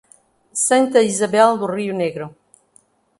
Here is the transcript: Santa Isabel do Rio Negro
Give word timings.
Santa 0.67 0.99
Isabel 1.11 1.51
do 1.59 1.67
Rio 1.75 1.93
Negro 2.01 2.27